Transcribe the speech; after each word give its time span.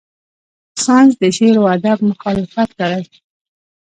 ساینس 0.83 1.13
د 1.21 1.23
شعر 1.37 1.55
و 1.61 1.65
ادب 1.75 1.97
مخالفت 2.11 2.69
کړی. 2.79 3.03